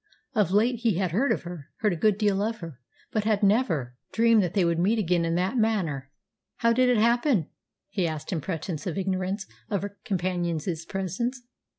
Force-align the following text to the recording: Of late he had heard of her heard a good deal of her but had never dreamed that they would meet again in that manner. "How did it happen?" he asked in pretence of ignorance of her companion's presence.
Of 0.33 0.49
late 0.49 0.77
he 0.77 0.95
had 0.95 1.11
heard 1.11 1.31
of 1.31 1.43
her 1.43 1.69
heard 1.81 1.93
a 1.93 1.95
good 1.95 2.17
deal 2.17 2.41
of 2.41 2.57
her 2.61 2.79
but 3.11 3.23
had 3.23 3.43
never 3.43 3.95
dreamed 4.11 4.41
that 4.41 4.55
they 4.55 4.65
would 4.65 4.79
meet 4.79 4.97
again 4.97 5.25
in 5.25 5.35
that 5.35 5.57
manner. 5.59 6.09
"How 6.55 6.73
did 6.73 6.89
it 6.89 6.97
happen?" 6.97 7.51
he 7.87 8.07
asked 8.07 8.33
in 8.33 8.41
pretence 8.41 8.87
of 8.87 8.97
ignorance 8.97 9.45
of 9.69 9.83
her 9.83 9.97
companion's 10.03 10.85
presence. 10.85 11.43